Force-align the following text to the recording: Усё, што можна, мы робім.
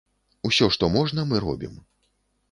Усё, 0.47 0.69
што 0.75 0.87
можна, 0.95 1.25
мы 1.33 1.41
робім. 1.43 1.75